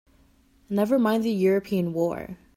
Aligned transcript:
Never 0.67 0.97
mind 0.97 1.23
the 1.23 1.29
European 1.29 1.93
war! 1.93 2.39